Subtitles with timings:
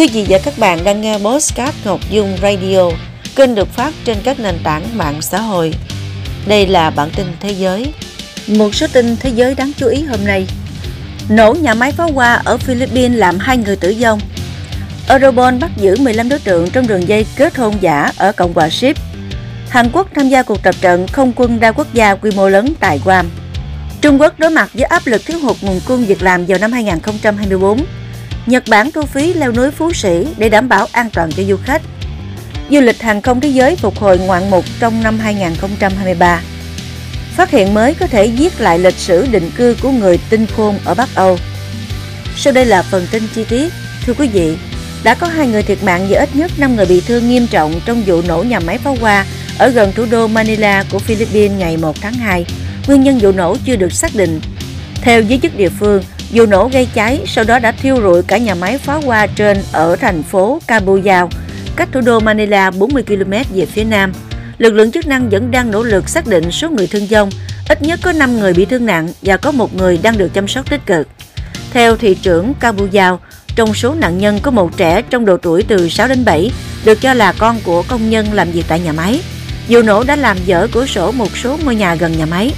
[0.00, 2.90] Quý vị và các bạn đang nghe Postcard Ngọc Dung Radio,
[3.36, 5.74] kênh được phát trên các nền tảng mạng xã hội.
[6.46, 7.92] Đây là bản tin thế giới.
[8.46, 10.46] Một số tin thế giới đáng chú ý hôm nay.
[11.28, 14.20] Nổ nhà máy pháo hoa ở Philippines làm hai người tử vong.
[15.08, 18.68] Europol bắt giữ 15 đối tượng trong đường dây kết hôn giả ở Cộng hòa
[18.70, 18.96] Ship.
[19.68, 22.72] Hàn Quốc tham gia cuộc tập trận không quân đa quốc gia quy mô lớn
[22.80, 23.30] tại Guam.
[24.00, 26.72] Trung Quốc đối mặt với áp lực thiếu hụt nguồn cung việc làm vào năm
[26.72, 27.84] 2024
[28.46, 31.56] Nhật Bản thu phí leo núi Phú Sĩ để đảm bảo an toàn cho du
[31.56, 31.82] khách.
[32.70, 36.40] Du lịch hàng không thế giới phục hồi ngoạn mục trong năm 2023.
[37.36, 40.78] Phát hiện mới có thể viết lại lịch sử định cư của người tinh khôn
[40.84, 41.38] ở Bắc Âu.
[42.36, 43.72] Sau đây là phần tin chi tiết.
[44.06, 44.56] Thưa quý vị,
[45.02, 47.80] đã có hai người thiệt mạng và ít nhất 5 người bị thương nghiêm trọng
[47.84, 49.26] trong vụ nổ nhà máy pháo hoa
[49.58, 52.46] ở gần thủ đô Manila của Philippines ngày 1 tháng 2.
[52.86, 54.40] Nguyên nhân vụ nổ chưa được xác định.
[55.02, 58.38] Theo giới chức địa phương, Vụ nổ gây cháy sau đó đã thiêu rụi cả
[58.38, 61.30] nhà máy pháo hoa trên ở thành phố Cabuyao,
[61.76, 64.12] cách thủ đô Manila 40 km về phía nam.
[64.58, 67.30] Lực lượng chức năng vẫn đang nỗ lực xác định số người thương vong,
[67.68, 70.48] ít nhất có 5 người bị thương nặng và có một người đang được chăm
[70.48, 71.08] sóc tích cực.
[71.72, 73.20] Theo thị trưởng Cabuyao,
[73.56, 76.52] trong số nạn nhân có một trẻ trong độ tuổi từ 6 đến 7,
[76.84, 79.20] được cho là con của công nhân làm việc tại nhà máy.
[79.68, 82.52] Vụ nổ đã làm vỡ cửa sổ một số ngôi nhà gần nhà máy.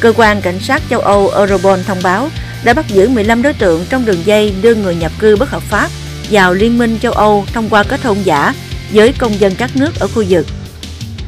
[0.00, 2.28] Cơ quan cảnh sát châu Âu Europol thông báo
[2.64, 5.62] đã bắt giữ 15 đối tượng trong đường dây đưa người nhập cư bất hợp
[5.62, 5.90] pháp
[6.30, 8.54] vào Liên minh châu Âu thông qua kết hôn giả
[8.92, 10.46] với công dân các nước ở khu vực.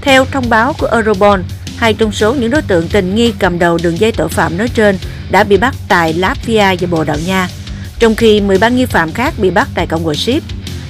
[0.01, 1.41] Theo thông báo của Europol,
[1.77, 4.69] hai trong số những đối tượng tình nghi cầm đầu đường dây tội phạm nói
[4.69, 4.99] trên
[5.31, 7.49] đã bị bắt tại Latvia và Bồ Đào Nha,
[7.99, 10.43] trong khi 13 nghi phạm khác bị bắt tại Cộng hòa Ship.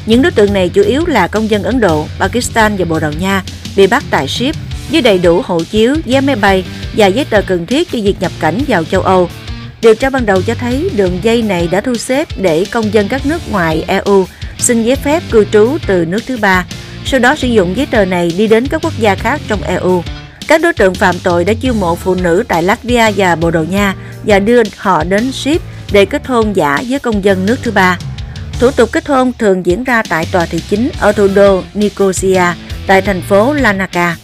[0.07, 3.13] Những đối tượng này chủ yếu là công dân Ấn Độ, Pakistan và Bồ Đào
[3.13, 3.43] Nha
[3.77, 4.57] bị bắt tại Ship
[4.91, 6.65] với đầy đủ hộ chiếu, vé máy bay
[6.97, 9.29] và giấy tờ cần thiết cho việc nhập cảnh vào châu Âu
[9.85, 13.09] Điều tra ban đầu cho thấy đường dây này đã thu xếp để công dân
[13.09, 14.27] các nước ngoài EU
[14.59, 16.67] xin giấy phép cư trú từ nước thứ ba,
[17.05, 20.03] sau đó sử dụng giấy tờ này đi đến các quốc gia khác trong EU.
[20.49, 23.65] Các đối tượng phạm tội đã chiêu mộ phụ nữ tại Latvia và Bồ Đào
[23.65, 23.95] Nha
[24.27, 27.99] và đưa họ đến ship để kết hôn giả với công dân nước thứ ba.
[28.61, 32.45] Thủ tục kết hôn thường diễn ra tại tòa thị chính ở thủ đô Nicosia
[32.87, 34.17] tại thành phố Lanaka.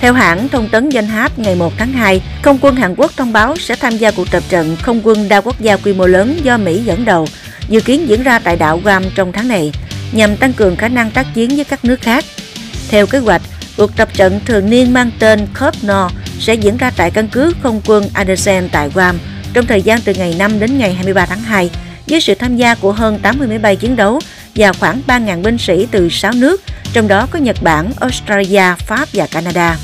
[0.00, 3.32] Theo hãng thông tấn Danh hát ngày 1 tháng 2, không quân Hàn Quốc thông
[3.32, 6.40] báo sẽ tham gia cuộc tập trận không quân đa quốc gia quy mô lớn
[6.42, 7.26] do Mỹ dẫn đầu,
[7.68, 9.72] dự kiến diễn ra tại đảo Guam trong tháng này,
[10.12, 12.24] nhằm tăng cường khả năng tác chiến với các nước khác.
[12.88, 13.42] Theo kế hoạch,
[13.76, 17.52] cuộc tập trận thường niên mang tên Cup No sẽ diễn ra tại căn cứ
[17.62, 19.18] không quân Andersen tại Guam
[19.52, 21.70] trong thời gian từ ngày 5 đến ngày 23 tháng 2,
[22.06, 24.20] với sự tham gia của hơn 80 máy bay chiến đấu
[24.54, 26.62] và khoảng 3.000 binh sĩ từ 6 nước,
[26.92, 29.76] trong đó có Nhật Bản, Australia, Pháp và Canada.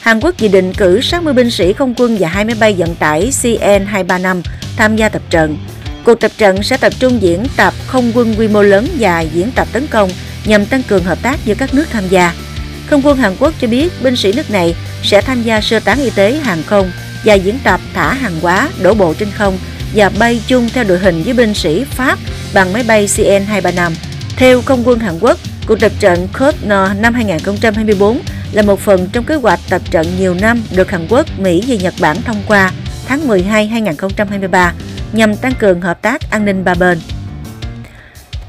[0.00, 2.94] Hàn Quốc dự định cử 60 binh sĩ không quân và hai máy bay vận
[2.94, 4.42] tải CN-235
[4.76, 5.58] tham gia tập trận.
[6.04, 9.50] Cuộc tập trận sẽ tập trung diễn tập không quân quy mô lớn và diễn
[9.54, 10.10] tập tấn công
[10.44, 12.32] nhằm tăng cường hợp tác giữa các nước tham gia.
[12.86, 16.00] Không quân Hàn Quốc cho biết binh sĩ nước này sẽ tham gia sơ tán
[16.00, 16.90] y tế hàng không
[17.24, 19.58] và diễn tập thả hàng hóa đổ bộ trên không
[19.94, 22.18] và bay chung theo đội hình với binh sĩ Pháp
[22.54, 23.92] bằng máy bay CN-235.
[24.36, 28.20] Theo không quân Hàn Quốc, cuộc tập trận Kotno năm 2024
[28.52, 31.74] là một phần trong kế hoạch tập trận nhiều năm được Hàn Quốc, Mỹ và
[31.74, 32.70] Nhật Bản thông qua
[33.06, 34.72] tháng 12 2023
[35.12, 37.00] nhằm tăng cường hợp tác an ninh ba bên.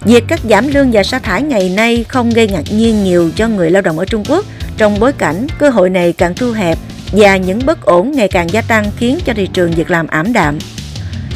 [0.01, 3.47] Việc cắt giảm lương và sa thải ngày nay không gây ngạc nhiên nhiều cho
[3.47, 4.45] người lao động ở Trung Quốc
[4.77, 6.77] trong bối cảnh cơ hội này càng thu hẹp
[7.11, 10.33] và những bất ổn ngày càng gia tăng khiến cho thị trường việc làm ảm
[10.33, 10.57] đạm.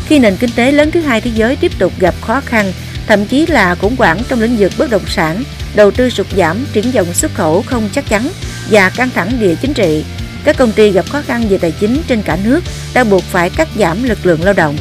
[0.08, 2.74] Khi nền kinh tế lớn thứ hai thế giới tiếp tục gặp khó khăn,
[3.08, 5.44] thậm chí là khủng hoảng trong lĩnh vực bất động sản,
[5.76, 8.30] đầu tư sụt giảm, triển vọng xuất khẩu không chắc chắn
[8.72, 10.06] và căng thẳng địa chính trị,
[10.44, 13.50] các công ty gặp khó khăn về tài chính trên cả nước đã buộc phải
[13.50, 14.78] cắt giảm lực lượng lao động.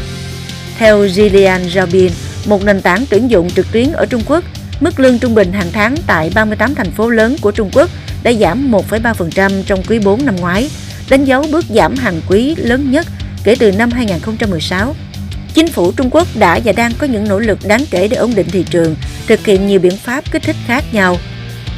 [0.78, 2.12] Theo Gillian Robin,
[2.46, 4.44] một nền tảng tuyển dụng trực tuyến ở Trung Quốc,
[4.80, 7.90] mức lương trung bình hàng tháng tại 38 thành phố lớn của Trung Quốc
[8.22, 10.70] đã giảm 1,3% trong quý 4 năm ngoái,
[11.10, 13.06] đánh dấu bước giảm hàng quý lớn nhất
[13.44, 14.94] kể từ năm 2016.
[15.54, 18.34] Chính phủ Trung Quốc đã và đang có những nỗ lực đáng kể để ổn
[18.34, 18.96] định thị trường,
[19.26, 21.16] thực hiện nhiều biện pháp kích thích khác nhau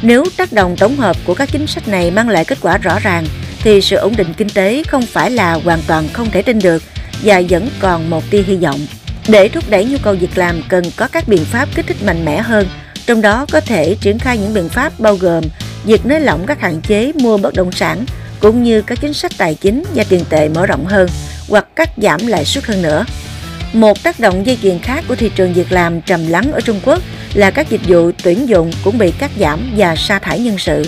[0.01, 2.99] nếu tác động tổng hợp của các chính sách này mang lại kết quả rõ
[2.99, 3.25] ràng,
[3.59, 6.83] thì sự ổn định kinh tế không phải là hoàn toàn không thể tin được
[7.23, 8.79] và vẫn còn một tia hy vọng.
[9.27, 12.25] Để thúc đẩy nhu cầu việc làm cần có các biện pháp kích thích mạnh
[12.25, 12.67] mẽ hơn,
[13.05, 15.43] trong đó có thể triển khai những biện pháp bao gồm
[15.85, 18.05] việc nới lỏng các hạn chế mua bất động sản
[18.39, 21.09] cũng như các chính sách tài chính và tiền tệ mở rộng hơn
[21.49, 23.05] hoặc cắt giảm lãi suất hơn nữa.
[23.73, 26.79] Một tác động dây chuyền khác của thị trường việc làm trầm lắng ở Trung
[26.85, 27.01] Quốc
[27.33, 30.85] là các dịch vụ tuyển dụng cũng bị cắt giảm và sa thải nhân sự.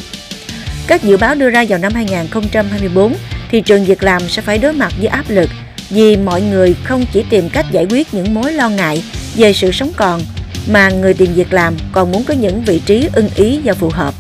[0.88, 3.16] Các dự báo đưa ra vào năm 2024,
[3.52, 5.50] thị trường việc làm sẽ phải đối mặt với áp lực
[5.90, 9.04] vì mọi người không chỉ tìm cách giải quyết những mối lo ngại
[9.36, 10.22] về sự sống còn
[10.68, 13.90] mà người tìm việc làm còn muốn có những vị trí ưng ý và phù
[13.90, 14.14] hợp.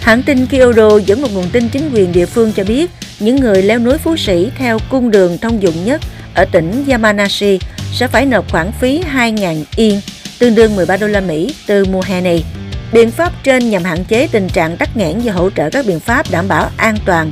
[0.00, 2.90] Hãng tin Kyodo dẫn một nguồn tin chính quyền địa phương cho biết
[3.20, 6.00] những người leo núi Phú Sĩ theo cung đường thông dụng nhất
[6.34, 7.58] ở tỉnh Yamanashi
[7.92, 10.00] sẽ phải nộp khoản phí 2.000 yên,
[10.38, 12.44] tương đương 13 đô la Mỹ từ mùa hè này.
[12.92, 16.00] Biện pháp trên nhằm hạn chế tình trạng tắc nghẽn và hỗ trợ các biện
[16.00, 17.30] pháp đảm bảo an toàn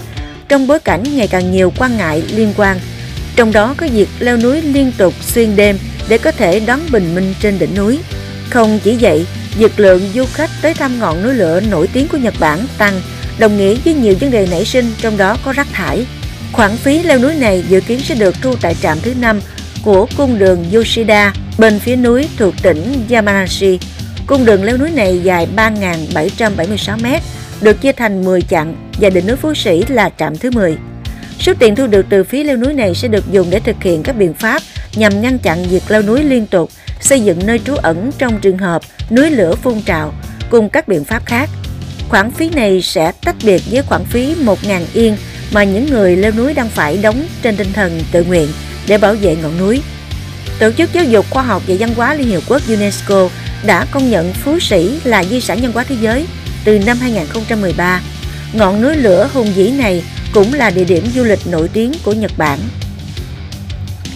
[0.50, 2.78] trong bối cảnh ngày càng nhiều quan ngại liên quan.
[3.36, 7.14] Trong đó có việc leo núi liên tục xuyên đêm để có thể đón bình
[7.14, 7.98] minh trên đỉnh núi.
[8.50, 9.26] Không chỉ vậy,
[9.58, 13.00] việc lượng du khách tới thăm ngọn núi lửa nổi tiếng của Nhật Bản tăng,
[13.38, 16.06] đồng nghĩa với nhiều vấn đề nảy sinh, trong đó có rác thải.
[16.52, 19.40] Khoản phí leo núi này dự kiến sẽ được thu tại trạm thứ năm
[19.82, 23.78] của cung đường Yoshida bên phía núi thuộc tỉnh Yamanashi.
[24.26, 27.22] Cung đường leo núi này dài 3.776 m,
[27.60, 30.76] được chia thành 10 chặng và đỉnh núi Phú Sĩ là trạm thứ 10.
[31.40, 34.02] Số tiền thu được từ phí leo núi này sẽ được dùng để thực hiện
[34.02, 34.62] các biện pháp
[34.94, 36.70] nhằm ngăn chặn việc leo núi liên tục,
[37.00, 40.12] xây dựng nơi trú ẩn trong trường hợp núi lửa phun trào,
[40.50, 41.50] cùng các biện pháp khác.
[42.08, 45.16] Khoản phí này sẽ tách biệt với khoản phí 1.000 yên
[45.50, 48.48] mà những người leo núi đang phải đóng trên tinh thần tự nguyện
[48.86, 49.82] để bảo vệ ngọn núi.
[50.58, 53.28] Tổ chức Giáo dục Khoa học và Văn hóa Liên Hiệp Quốc UNESCO
[53.66, 56.26] đã công nhận Phú Sĩ là di sản văn hóa thế giới
[56.64, 58.00] từ năm 2013.
[58.52, 62.12] Ngọn núi lửa hùng vĩ này cũng là địa điểm du lịch nổi tiếng của
[62.12, 62.58] Nhật Bản.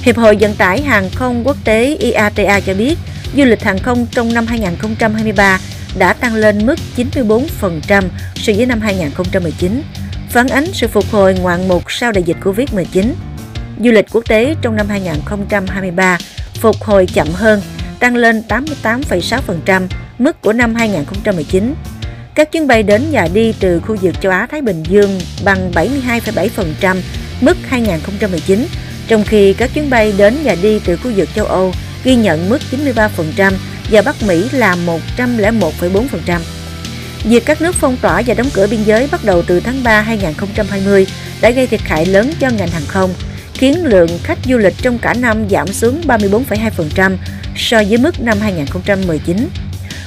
[0.02, 2.98] Hiệp hội Vận tải Hàng không Quốc tế IATA cho biết
[3.36, 5.60] du lịch hàng không trong năm 2023
[5.98, 8.02] đã tăng lên mức 94%
[8.34, 9.82] so với năm 2019,
[10.34, 13.12] phản ánh sự phục hồi ngoạn mục sau đại dịch Covid-19.
[13.78, 16.18] Du lịch quốc tế trong năm 2023
[16.54, 17.60] phục hồi chậm hơn,
[18.00, 19.88] tăng lên 88,6%
[20.18, 21.74] mức của năm 2019.
[22.34, 26.96] Các chuyến bay đến và đi từ khu vực châu Á-Thái Bình Dương bằng 72,7%
[27.40, 28.66] mức 2019,
[29.08, 31.72] trong khi các chuyến bay đến và đi từ khu vực châu Âu
[32.04, 33.52] ghi nhận mức 93%
[33.90, 34.76] và Bắc Mỹ là
[35.16, 36.40] 101,4%.
[37.24, 40.00] Việc các nước phong tỏa và đóng cửa biên giới bắt đầu từ tháng 3
[40.00, 41.06] 2020
[41.40, 43.14] đã gây thiệt hại lớn cho ngành hàng không,
[43.54, 47.16] khiến lượng khách du lịch trong cả năm giảm xuống 34,2%
[47.56, 49.48] so với mức năm 2019.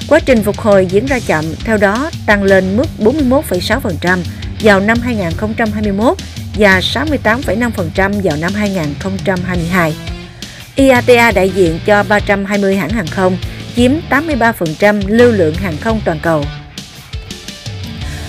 [0.07, 4.17] Quá trình phục hồi diễn ra chậm, theo đó tăng lên mức 41,6%
[4.63, 6.17] vào năm 2021
[6.57, 9.93] và 68,5% vào năm 2022.
[10.75, 13.37] IATA đại diện cho 320 hãng hàng không,
[13.75, 16.43] chiếm 83% lưu lượng hàng không toàn cầu.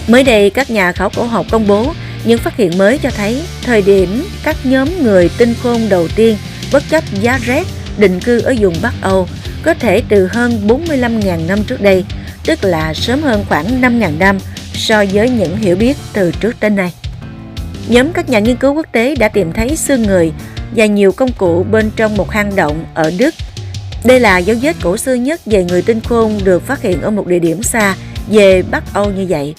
[0.08, 1.92] Mới đây, các nhà khảo cổ học công bố
[2.24, 6.36] những phát hiện mới cho thấy thời điểm các nhóm người tinh khôn đầu tiên
[6.72, 7.66] bất chấp giá rét
[7.98, 9.28] định cư ở vùng Bắc Âu
[9.62, 12.04] có thể từ hơn 45.000 năm trước đây,
[12.46, 14.38] tức là sớm hơn khoảng 5.000 năm
[14.72, 16.92] so với những hiểu biết từ trước tới nay.
[17.88, 20.32] Nhóm các nhà nghiên cứu quốc tế đã tìm thấy xương người
[20.76, 23.34] và nhiều công cụ bên trong một hang động ở Đức.
[24.04, 27.10] Đây là dấu vết cổ xưa nhất về người tinh khôn được phát hiện ở
[27.10, 27.94] một địa điểm xa
[28.30, 29.54] về Bắc Âu như vậy.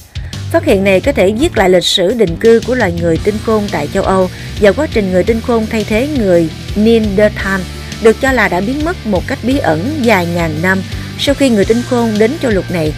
[0.52, 3.36] Phát hiện này có thể viết lại lịch sử định cư của loài người tinh
[3.46, 4.30] khôn tại châu Âu
[4.62, 7.62] và quá trình người tinh khôn thay thế người Neanderthal
[8.04, 10.82] được cho là đã biến mất một cách bí ẩn dài ngàn năm
[11.20, 12.94] sau khi người tinh khôn đến châu lục này.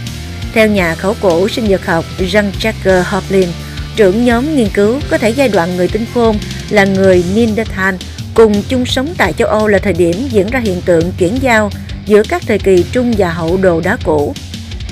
[0.52, 3.48] Theo nhà khảo cổ sinh vật học Jean-Jacques Hoplin,
[3.96, 6.38] trưởng nhóm nghiên cứu có thể giai đoạn người tinh khôn
[6.70, 7.94] là người Neanderthal
[8.34, 11.70] cùng chung sống tại châu Âu là thời điểm diễn ra hiện tượng chuyển giao
[12.06, 14.34] giữa các thời kỳ trung và hậu đồ đá cổ.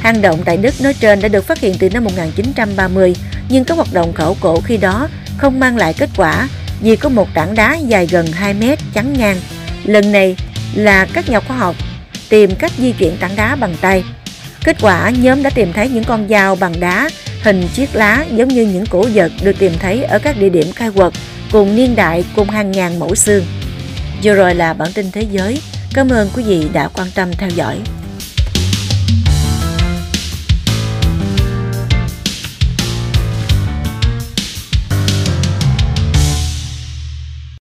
[0.01, 3.17] Hang động tại Đức nói trên đã được phát hiện từ năm 1930,
[3.49, 6.49] nhưng các hoạt động khảo cổ khi đó không mang lại kết quả
[6.81, 9.37] vì có một tảng đá dài gần 2 mét chắn ngang.
[9.85, 10.37] Lần này
[10.75, 11.77] là các nhà khoa học
[12.29, 14.05] tìm cách di chuyển tảng đá bằng tay.
[14.65, 17.11] Kết quả, nhóm đã tìm thấy những con dao bằng đá
[17.43, 20.73] hình chiếc lá giống như những cổ vật được tìm thấy ở các địa điểm
[20.73, 21.13] khai quật
[21.53, 23.45] cùng niên đại cùng hàng ngàn mẫu xương.
[24.23, 25.63] Vừa rồi là bản tin thế giới.
[25.95, 27.77] Cảm ơn quý vị đã quan tâm theo dõi.